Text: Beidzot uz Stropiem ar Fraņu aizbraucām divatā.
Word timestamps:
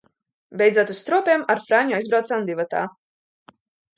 Beidzot 0.61 0.93
uz 0.93 1.01
Stropiem 1.03 1.43
ar 1.55 1.61
Fraņu 1.65 1.97
aizbraucām 1.99 2.47
divatā. 2.47 2.81